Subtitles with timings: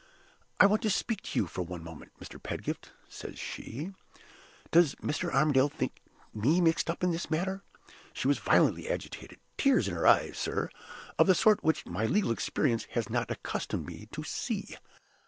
[0.59, 2.41] 'I want to speak to you for one moment, Mr.
[2.41, 3.93] Pedgift!' says she.
[4.71, 5.31] 'Does Mr.
[5.31, 6.01] Armadale think
[6.33, 7.61] me mixed up in this matter?'
[8.11, 10.69] She was violently agitated tears in her eyes, sir,
[11.19, 14.75] of the sort which my legal experience has not accustomed me to see.